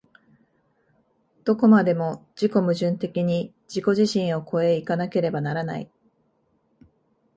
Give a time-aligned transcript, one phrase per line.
[1.43, 5.91] どこまでも自己矛盾的に自己自身を越え行かなければならない。